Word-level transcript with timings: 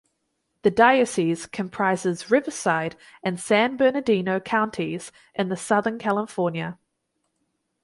The 0.63 0.71
diocese 0.71 1.45
comprises 1.45 2.31
Riverside 2.31 2.95
and 3.21 3.39
San 3.39 3.77
Bernardino 3.77 4.39
Counties 4.39 5.11
in 5.35 5.49
the 5.49 5.55
Southern 5.55 5.99
California. 5.99 6.79